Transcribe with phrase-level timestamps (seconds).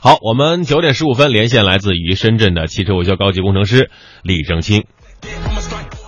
[0.00, 3.90] 好，我们九点十五分连线来自于深圳的汽车维修高级工程师
[4.22, 4.84] 李正清。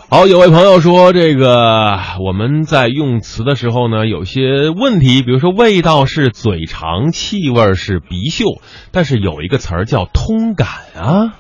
[0.09, 8.61] 好，有位朋友说，这个我们在用词的时候呢，有些问题，比如说味道是嘴长，气味是鼻嗅，
[8.93, 11.34] 但是有一个词儿叫通感啊。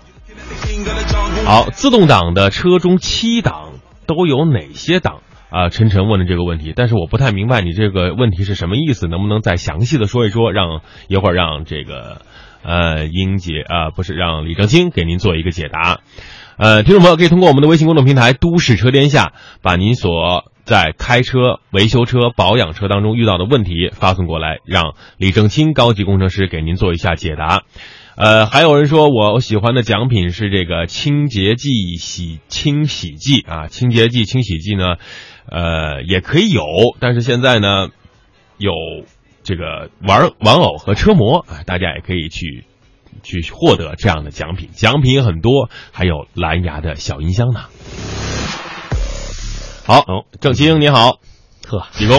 [1.44, 3.74] 好，自动挡的车中七档
[4.06, 5.20] 都有哪些档
[5.50, 5.68] 啊？
[5.68, 10.52] 晨晨问的这个问题，但是我不太明白你这个问题是什么意思，能不能再详细的说一说？
[10.52, 12.22] 让一会儿让这个
[12.62, 16.00] 呃英姐啊，不是让李正清给您做一个解答。
[16.56, 19.32] 呃，听众朋友可以通过我们的微信公众平台“都市车天下”，
[19.62, 27.62] 把您所在开车、维修车、保养车当中遇到的问题发送过来，让李正清高级工程师给您做一下解答。
[28.14, 34.96] 呃，还有人说我喜欢的奖品是这个清洁剂洗清洗剂啊，清洁剂、清洗剂呢，
[35.46, 36.64] 呃，也可以有，
[36.98, 37.88] 但是现在呢，
[38.58, 38.72] 有
[39.42, 42.64] 这个玩玩偶和车模啊，大家也可以去。
[43.22, 47.64] 去获得这样的奖品，奖品很多，还有蓝牙的小音箱呢。
[49.84, 50.04] 好，
[50.40, 51.18] 郑清你好，
[51.70, 52.16] 呵，李工，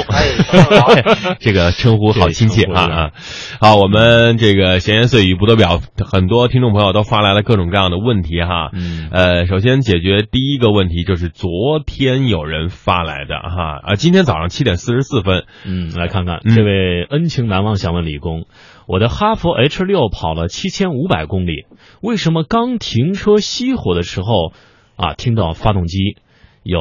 [1.40, 3.12] 这个称呼好亲切啊啊！
[3.60, 8.70] 好，我们这个闲言碎语不得表，很多听众朋友都发来了各种各样的问题哈。
[8.72, 11.52] 嗯，呃，首先解决第一个问题就是昨
[11.86, 18.46] 天有人发来的哈啊，今天早上七点四十四分，嗯，来看看这位恩情难忘想问李工。
[18.88, 21.66] 我的哈弗 H 六跑了七千五百公里，
[22.02, 24.54] 为什么刚停车熄火的时候，
[24.96, 26.18] 啊，听到发动机
[26.64, 26.80] 有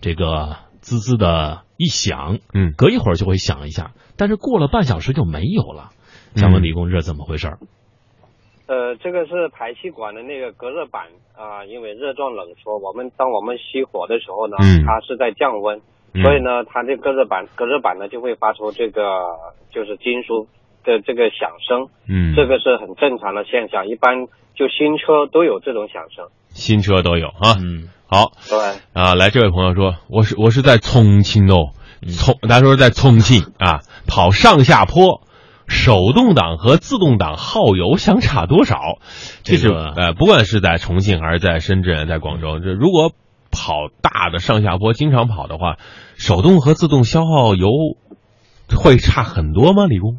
[0.00, 5.90] 这个滋滋的一响，嗯，隔一会儿就会响一下，但是过了半小时就没有了。
[6.34, 7.48] 想问李工这怎么回事？
[8.66, 15.80] 呃，这个是排气管的那个隔热板啊，因为热胀冷缩，我们当我们熄火的时候呢，它是在降温，
[16.22, 19.02] 所以呢，它这隔热板隔热板呢就会发出这个
[19.70, 20.48] 就是金属。
[20.84, 28.58] 的这个响声，嗯，这个是很正常的现象，一般就新车都有这种响声，新车都有啊，嗯，好，对，
[28.94, 31.74] 啊，来，这位朋友说，我是我是在重庆哦，
[32.16, 35.20] 重，他说在重庆啊，跑上下坡，
[35.66, 38.78] 手动挡和自动挡耗油相差多少？
[39.42, 43.12] 这是呃，不管是在重庆还是在深圳，在广州，这如果
[43.50, 45.76] 跑大的上下坡，经常跑的话，
[46.16, 47.68] 手动和自动消耗油
[48.74, 49.86] 会差很多吗？
[49.86, 50.18] 李工？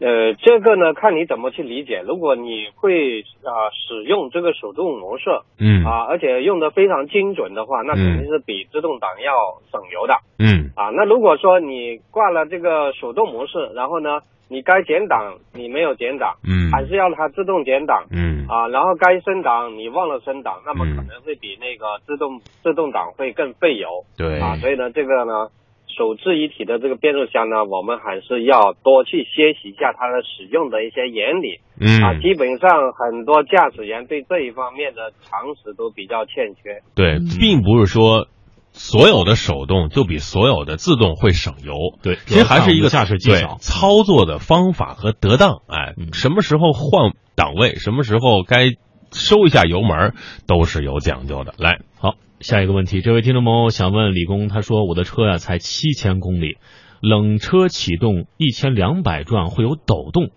[0.00, 2.02] 呃，这个呢，看你怎么去理解。
[2.06, 5.28] 如果你会啊使用这个手动模式，
[5.58, 10.88] 嗯啊，而且用的非常精准的话，那肯定是比自动挡要省油的，嗯啊。
[10.96, 25.48] 那如果说你挂了这个手动模式，然后呢，你该减档你没有减档，嗯，还是要它自动减档，嗯啊，然后该升档你忘了升档，那么可能会比那个自动自动挡会更费油，对啊，所以呢，这个呢。
[25.96, 31.60] 手自一体的这个变速箱呢，我们还是要多去学习一下它的使用的一些原理。
[31.80, 36.82] 嗯啊，基本上很多驾驶员对这一方面的常识都比较欠缺。
[36.94, 38.28] 对，并不是说
[38.72, 41.72] 所有的手动就比所有的自动会省油。
[42.02, 45.62] 对，其实还是一个驾驶技巧、操作的方法和得当。
[45.68, 48.66] 哎，什么时候换档位，什么时候该
[49.12, 50.14] 收一下油门，
[50.46, 51.54] 都是有讲究的。
[51.58, 52.14] 来，好。
[52.40, 56.56] 下一个问题，这位听众朋友想问李工，他说我的车呀才七千公里，
[57.02, 60.30] 冷车启动一千两百转会有抖动，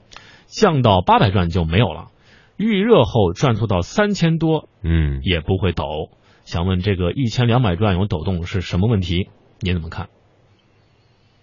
[0.45, 2.09] 降到八百转就没有了，
[2.57, 6.09] 预热后转速到三千多，嗯，也不会抖。
[6.43, 9.29] 想问这个一千两百转有抖动是什么问题？
[9.61, 10.09] 您怎么看？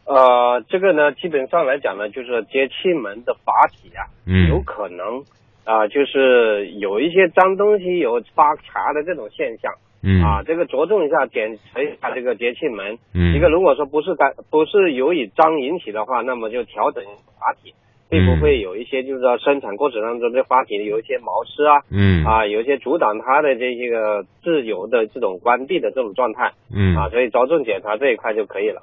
[0.04, 5.24] 呃，这个呢，基本上来讲呢，就是节气门的阀体啊，嗯，有可能
[5.64, 9.72] 啊，就是有一些脏东西有发卡的这种现象。
[10.02, 12.96] 嗯啊，这个着重一下检查一下这个节气门。
[13.12, 17.04] 嗯，一个如果说不是干不是由于脏引起的话，那么就调整
[17.38, 17.74] 阀体，
[18.08, 21.84] 会不会有一些就是说生产过程当中这阀体有一些毛丝啊？
[21.90, 26.52] 嗯啊，有一些阻挡它的这些个自由的这种关闭的这种状态。
[26.74, 28.80] 嗯啊，所以着重检查这一块就可以了。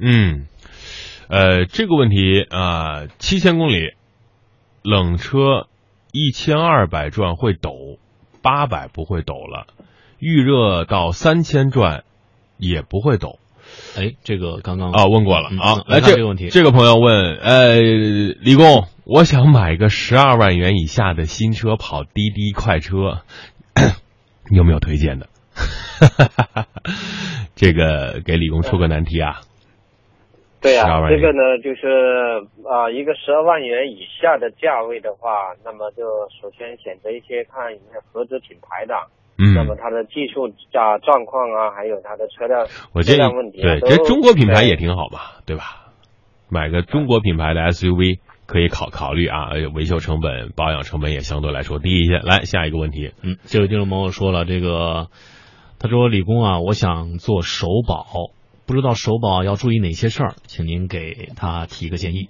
[0.00, 0.48] 嗯，
[1.30, 3.92] 呃，这个问题啊，七千公里
[4.82, 5.68] 冷车
[6.16, 7.98] 一千二百转会抖，
[8.40, 9.66] 八百不会抖了。
[10.18, 12.04] 预热到三千转
[12.56, 13.38] 也不会抖，
[13.98, 23.20] 哎，这个刚刚啊问过了啊，来这个问题，这个朋友问，呃，李工，我想买个十二万元以下的新车跑滴滴快车，
[24.50, 25.28] 你 有没有推荐的？
[27.54, 29.42] 这个给李工出个难题啊。
[30.60, 31.86] 对呀、啊，这个呢就是
[32.68, 36.02] 啊、呃，一个十二万元以下的价位的话，那么就
[36.40, 38.94] 首先选择一些看一些合资品牌的。
[39.38, 45.92] 嗯，那么它的技术啊状况啊，还有它的车辆我建议车辆问题、啊，对，其实中国品牌也挺好嘛，对吧？
[46.48, 52.18] 买个中国品牌的 SUV，可以考考虑啊，维修成本、保养成本也相对来说低一些。
[52.18, 55.08] 来下一个问题，嗯，这位听众朋友说了，这个
[55.78, 58.06] 他说李工啊，我想做首保，
[58.66, 62.28] 不知道首保要注意哪些事儿，请您给他提个建议。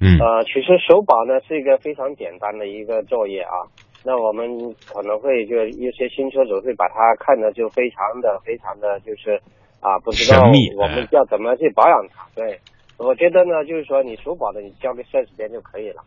[0.00, 3.66] 嗯，呃，其实首保呢是一个非常简单的一个作业啊，
[4.04, 4.46] 那我们
[4.86, 9.34] 可能会就一些新车主会把它看的就非常的非常的就是
[9.80, 12.60] 啊，不知道我们要怎么去保养它，对。
[12.98, 16.02] 我觉得呢，就是说你首保的，你交给四 S 店就可以了，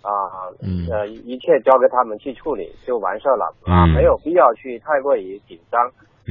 [0.00, 0.48] 啊，
[0.90, 5.80] 呃，一切交给他们去处理就完事儿了，啊，没有必要去太过于紧张，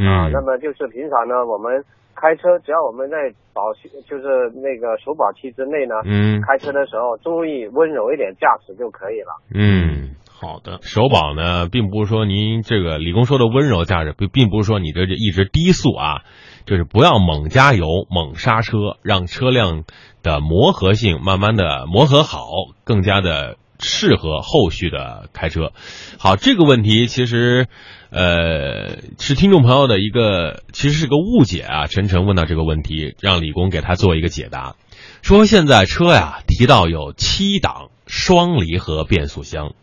[0.06, 1.84] 啊，那么就是平常呢，我们
[2.16, 3.16] 开车只要我们在
[3.54, 3.74] 保
[4.08, 9.42] 就是那个首保期之内呢，嗯，开车的时候注意温柔一点驾驶就可以了。
[9.54, 16.22] 嗯，好的，首保呢，并不是说您这个李工说的温柔驾驶，并并不是说你这一直低速啊。
[16.66, 19.86] 就是不要猛加油、猛刹车，让车辆
[20.22, 22.46] 的磨合性慢慢的磨合好，
[22.84, 25.72] 更加的适合后续的开车。
[26.18, 27.68] 好，这个问题其实，
[28.10, 31.88] 呃，是听众朋友的一个，其实是个误解啊。
[31.88, 34.76] 晨晨问到这个问题，让李工给他做一个解答，
[35.22, 39.74] 说现在车呀提到有七档双离合变速箱，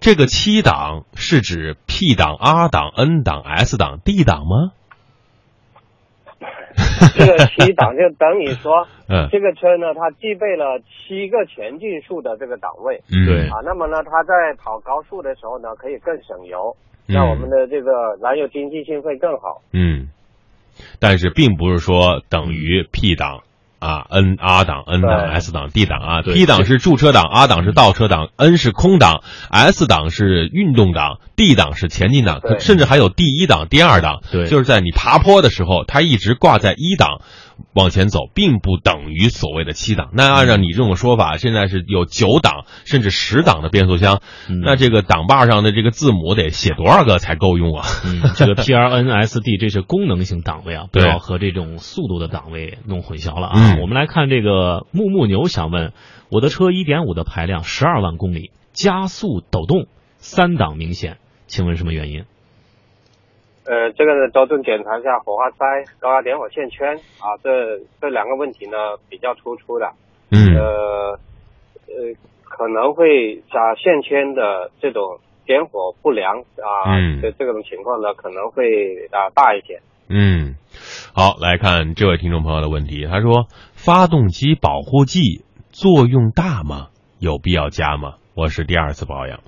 [0.00, 4.72] 这个七档是指 P 档、R 档、N 档、S 档、D 档吗？
[7.18, 16.76] 这个七档就等于说，嗯这个车呢，它具备了七个前进数的这个档位，嗯对啊，那么呢，它在跑高速的时候呢，可以更省油，
[17.06, 19.60] 让我们的这个燃油经济性会更好。
[19.72, 20.08] 嗯，
[21.00, 23.42] 但是并不是说等于 P 档。
[23.78, 37.20] 啊，N R 档、N 档、S 档、D 档啊，P 档是驻车档，R 档是倒车档，N 是空档，S 档是运动档，D 档是前进档，甚至还有第一档、第二档，就是在你爬坡的时候，它一直挂在一档。
[37.74, 40.10] 往前走，并不等于所谓的七档。
[40.12, 44.20] 那按照你这种说法，现在是有九档甚至十档的变速箱，
[44.62, 47.86] 那这个档把上的这个字母得写多少个才够用啊？
[48.04, 53.76] 嗯，这个 P R N S D 这是功能性档位啊，不要和这种速度的档位弄混淆了啊。
[53.80, 55.92] 我们来看这个木木牛想问，
[56.30, 59.86] 我的车一点五的排量，十二万公里，加速抖动，
[60.18, 62.24] 三档明显，请问什么原因？
[63.68, 69.92] 呃，这个呢，着重检查一下火花塞、高压点火线圈啊，这这两个问题呢比较突出的。
[70.30, 70.56] 嗯。
[70.56, 71.18] 呃
[71.88, 79.80] 呃，可能会加线圈的这种点火不良啊，这这种情况呢可能会啊大一些。
[80.08, 80.56] 嗯，
[81.14, 86.88] 好，来看这位听众朋友的问题，他说：发动机保护剂作用大吗？
[87.18, 88.14] 有必要加吗？
[88.34, 89.40] 我是第二次保养。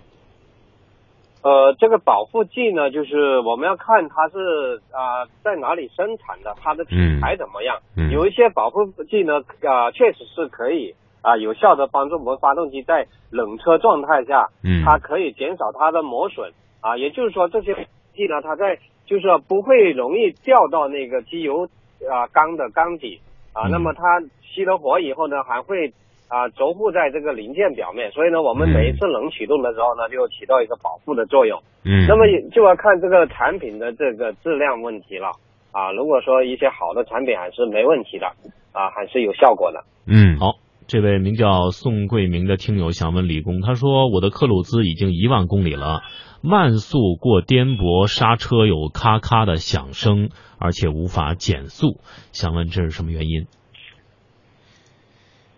[1.42, 7.78] 呃，这个保护剂呢，就是我们要看它是啊在哪里生产的，它的品牌怎么样。
[7.96, 8.10] 嗯。
[8.10, 16.52] 有一些保护剂呢，啊，确实是可以啊有效的帮助我们发动机在冷车状态下，嗯，它可以减少它的磨损
[16.82, 16.98] 啊。
[16.98, 17.74] 也就是说，这些
[18.14, 21.68] 剂呢，它在就是说不会容易掉到那个机油
[22.10, 23.18] 啊缸的缸底
[23.54, 23.66] 啊。
[23.70, 25.94] 那么它熄了火以后呢，还会。
[26.30, 31.58] 啊，轴附在这个零件表面，所以呢，我们每一次冷启动的时候呢，就起到一个保护的作用。
[31.84, 32.24] 嗯，那么
[32.54, 35.32] 就要看这个产品的这个质量问题了。
[35.72, 38.26] 啊，如果说一些好的产品还是没问题的，
[38.72, 39.84] 啊，还是有效果的。
[40.06, 40.54] 嗯，好，
[40.86, 46.02] 这位名叫宋桂明的听友想问李工，他说我的克鲁兹已经一万公里了，
[46.42, 52.00] 慢速过颠簸，刹车有咔咔的响声，而且无法减速，
[52.32, 53.46] 想问这是什么原因？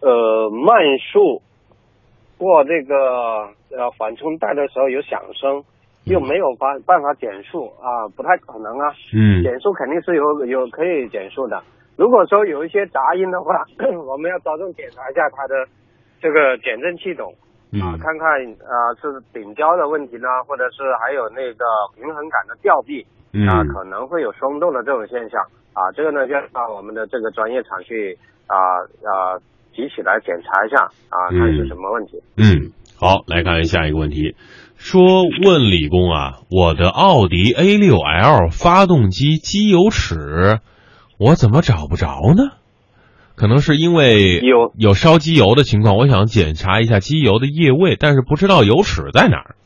[0.02, 1.40] 呃，慢速
[2.36, 2.96] 过这个
[3.70, 5.62] 呃缓冲带的时候有响声，
[6.04, 8.92] 又没有办办法减速啊，不太可能啊。
[9.14, 9.44] 嗯。
[9.44, 11.62] 减速肯定是有有可以减速的。
[11.96, 13.62] 如果说有一些杂音的话，
[14.08, 15.54] 我们要着重检查一下它的
[16.20, 17.32] 这个减震系统
[17.80, 18.28] 啊，看看
[18.66, 23.06] 啊是顶胶的问题呢，或者是还有那个平衡杆的吊臂
[23.46, 25.40] 啊可能会有松动的这种现象
[25.74, 28.18] 啊，这个呢就要到我们的这个专业厂去
[28.48, 29.38] 啊啊。
[29.74, 32.20] 提起来检查一下啊，看是什么问题。
[32.36, 34.36] 嗯，好，来看下一个问题，
[34.76, 40.60] 说问李工啊，我的奥迪 A 六 L 发动机机油尺，
[41.18, 42.52] 我怎么找不着呢？
[43.34, 49.56] 可能是因为有有烧机油的情况，我想检查一下机油的液位，但是不知道油尺在哪儿。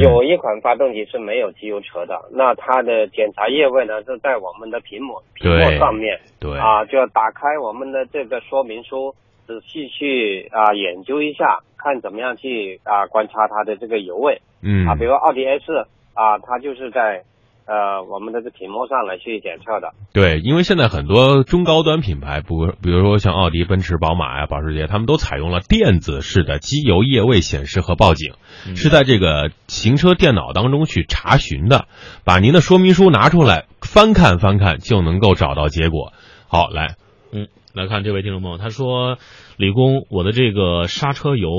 [0.00, 6.18] 有一款发动机是没有机油车的，那它的检查液位呢，是在我们的屏幕屏幕上面。
[6.40, 9.14] 对啊，就要打开我们的这个说明书，
[9.46, 14.40] 仔细去啊研究一下，看怎么样去啊观察它的这个油位。
[14.62, 14.86] 嗯。
[14.86, 17.22] 啊，比如奥迪 A 四啊，它就是在
[17.68, 19.92] 呃我们的这屏幕上来去检测的。
[20.14, 28.32] 对，因为现在很多中高端品牌，不比如说像奥迪、奔驰、宝马呀、保时捷，他们都采用了电子式的机油液位显示和报警，
[28.74, 31.88] 是在这个行车电脑当中去查询的，
[32.24, 36.14] 把您的说明书拿出来翻看翻看就能够找到结果。
[36.48, 36.96] 好，来，
[37.32, 39.18] 嗯，来看这位听众朋友，他说
[39.58, 41.50] ：“李工，我的这个刹车油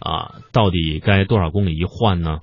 [0.00, 2.40] 啊，到底该多少公里一换呢？”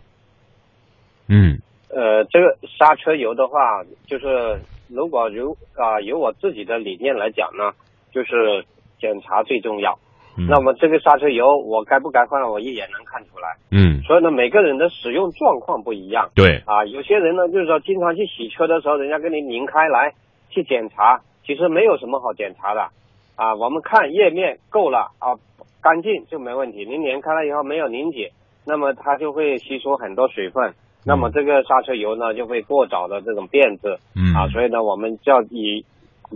[1.28, 1.60] 嗯。
[1.94, 7.74] 呃，这个刹车油的话，就是如果如啊由我自己的理念来讲呢，
[8.12, 8.66] 就是
[9.00, 10.00] 检查最重要。
[10.48, 13.58] 那么这个刹车油我该不该换，我一眼能看出来。
[13.70, 14.02] 嗯。
[14.04, 16.30] 所以呢，每个人的使用状况不一样。
[16.34, 16.64] 对。
[16.66, 20.14] 啊，有些人呢，就是说经常去洗车的时候，人家给你拧开来
[20.50, 22.88] 去检查，其实没有什么好检查的。
[23.36, 25.36] 啊，我们看页面够了啊，
[25.82, 26.86] 干净就没问题。
[26.86, 28.32] 您拧开了以后没有凝结，
[28.66, 30.74] 那么它就会吸收很多水分。
[31.04, 35.84] 那么这个刹车油呢，就会过早的这种变质，嗯啊，所以呢，我们就要以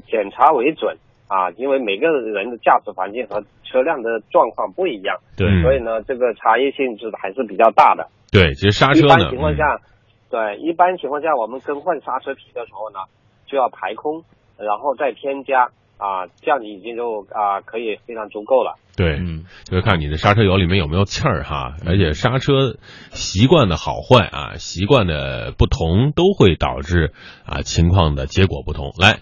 [0.07, 8.07] 检查为准啊，因为每个人的驾驶环境和车辆的状况不一样，对，所以呢，这个差异性是还是比较大的。
[8.31, 9.79] 对，其实刹车一般情况下，
[10.29, 12.99] 对，一般情况下我们更换刹车皮的时候呢，
[13.45, 14.23] 就要排空，
[14.57, 15.69] 然后再添加。
[15.97, 18.77] 啊，这样你已经就啊可以非常足够了。
[18.97, 19.19] 对，
[19.65, 22.77] 就是看你的刹车油里面有没有气儿哈，而且刹车
[23.11, 27.11] 习惯的好坏啊，习惯的不同都会导致
[27.45, 28.93] 啊情况的结果不同。
[28.97, 29.19] 来，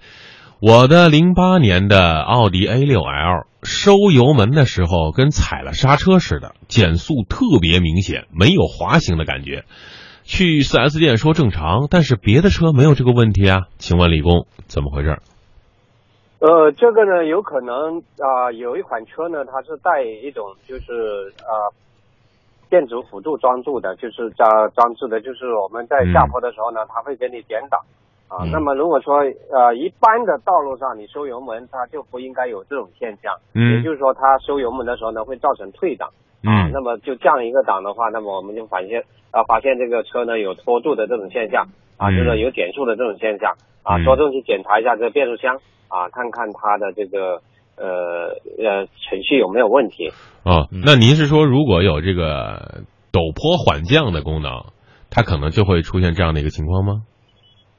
[0.61, 9.63] 我的零八年的奥迪 A 六 L 收油门的时候跟踩了刹车似的，减速特别明显，没有滑行的感觉。
[10.23, 13.61] 去 4S 店说正常，但是别的车没有这个问题啊？
[13.79, 15.19] 请问李工怎么回事？
[16.43, 21.71] 呃，这个呢，有可能啊，有一款车呢，它是带一种就是啊，
[22.69, 27.79] 电子辅助装置的，就是装装置的，就是我们在下坡的时候呢，它会给你点档
[28.27, 28.43] 啊。
[28.51, 33.33] 那么如果说呃一般的道路上你收油门，它就不应该有这种现象。
[33.55, 33.77] 嗯。
[33.77, 36.09] 也就是说，它收油门的时候呢，会造成退档。
[36.43, 36.69] 嗯。
[36.73, 41.65] 那么就降一个档的话，那么我们就发现啊，发现这个车呢有拖住的这种现象
[41.97, 45.59] 啊，就是有减速的这种现象啊，着重去检查一下这个变速箱。
[45.89, 47.39] 啊，看看它的这个
[47.77, 50.09] 呃呃程序有没有问题
[50.43, 50.67] 哦。
[50.71, 52.81] 那您是说，如果有这个
[53.11, 54.73] 陡坡缓降的功能，
[55.11, 57.03] 它可能就会出现这样的一个情况吗？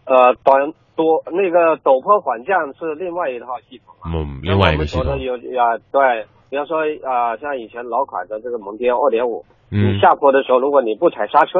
[0.04, 4.14] 呃，短多那个陡坡缓降是另外一套系统啊。
[4.14, 5.18] 嗯，另外一个系统。
[5.18, 11.58] 有啊，对，比方说啊，像以前老款的这个蒙迪欧二点五，你下坡的时候，如果你不踩刹车，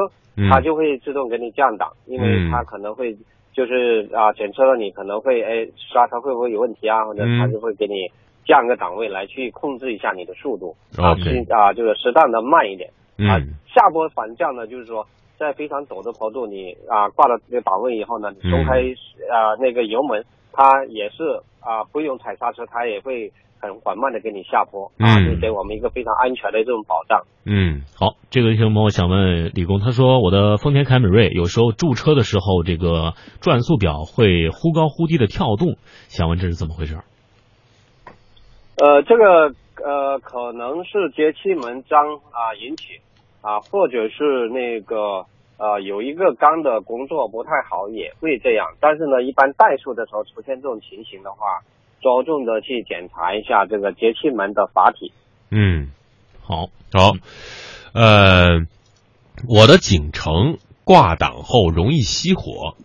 [0.51, 3.17] 它就会自动给你降档，因为它可能会。
[3.57, 8.11] 就是啊，检测到你可能会哎刹车会不会有问题啊，或者它就会给你
[8.45, 11.15] 降个档位来去控制一下你的速度啊，
[11.57, 12.91] 啊就是适当的慢一点。
[13.31, 13.39] 啊。
[13.73, 15.07] 下坡缓降呢，就是说
[15.39, 18.81] 在非常陡的坡度，你啊挂了这个档位以后呢，你松开
[19.31, 21.25] 啊那个油门，它也是
[21.61, 23.33] 啊不用踩刹车，它也会。
[23.65, 27.23] 很缓慢的给你下坡啊，就给我们一个非常安全的这种保障。
[27.47, 36.99] 嗯，好，这个听众朋友想问李工，他说我的丰田凯美瑞有时候驻车的时候，这个转速表会忽高忽低的跳动，想问这是怎么回事？
[38.77, 41.97] 呃，这个呃可能是节气门脏
[42.37, 43.01] 啊引起
[43.45, 45.27] 啊，或者是那个
[45.59, 51.61] 呃有一个缸的工作不太好也会这样，但是呢，一般怠速的时候出现这种情形的话。
[52.03, 55.11] 着重的去检查一下这个节气门的阀体。
[55.51, 55.89] 嗯，
[56.43, 57.13] 好，好，
[57.95, 58.67] 呃，
[59.49, 62.77] 我的景程挂档后容易熄火，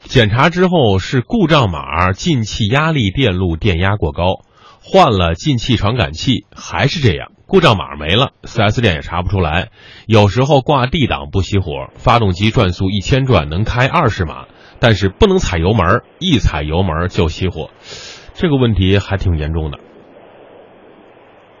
[0.00, 4.44] 检查之后是故障码进气压力电路电压过高，
[4.82, 9.70] 换了进气传感器还是这样，故障码没了，4S 店也查不出来。
[10.06, 14.46] 有时候挂 D 档不熄火，发动机转速一千转能开二十码，
[14.78, 17.70] 但是不能踩油门，一踩油门就熄火。
[18.34, 19.78] 这个问题还挺严重的。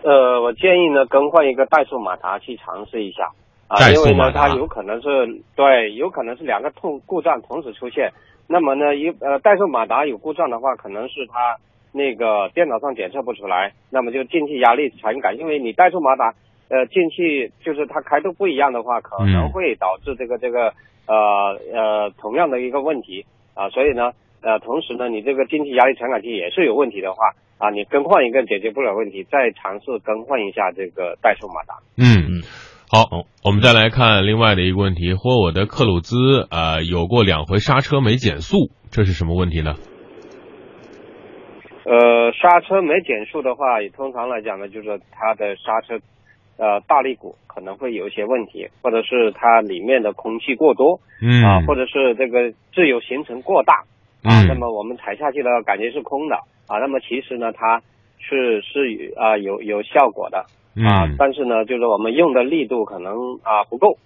[0.04, 3.34] 呃，我建议呢，更换一个怠速马达去尝试一下
[3.66, 8.12] 啊，因为呢，它有可能是对，有可能是两个痛故障同时出现。
[8.46, 11.58] 那么呢，一呃怠速马达有故障的话，可能是它
[11.92, 16.34] 那个电脑上检测不出来，那么就进气压力传感，因为你怠速马达
[16.68, 20.72] 呃进气就是它开度不一样的话，可能会导致这个这个
[21.06, 24.12] 呃呃同样的一个问题啊，所以呢。
[24.42, 31.74] 呃，同时呢，你这个进气压力传感器也是有问题的话啊，你更换一个解决不了问题，再尝试更换一下这个怠速马达。
[31.98, 32.42] 嗯嗯，
[32.88, 36.16] 好，我们再来看另外的一个问题，或我的克鲁兹
[36.50, 39.74] 呃有过两回刹车没减速，这是什么问题呢？
[41.84, 45.98] 呃，刹车没减速的话，也通常来讲呢，就是它的刹车
[46.58, 51.42] 呃大力鼓可能会有一些问题，或者是它里面的空气过多，嗯。
[51.42, 53.84] 啊，或者是这个自由行程过大，
[54.22, 56.36] 啊，那么我们踩下去的感觉是空的，
[56.68, 57.80] 啊，那么其实呢，它
[58.18, 60.44] 是是啊有有效果的，
[60.86, 63.96] 啊，但是呢，就是我们用的力度可能啊不够。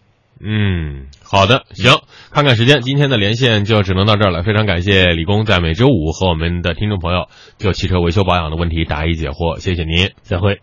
[0.41, 1.93] 嗯，好的，行，
[2.31, 4.43] 看看时间，今天的连线就只能到这儿了。
[4.43, 10.61] 非常感谢李工在每周五和我们的听众朋友就汽车维修保养的问题答疑解惑，谢谢您，再会。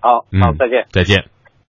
[0.00, 1.35] 好，好，再见，再见。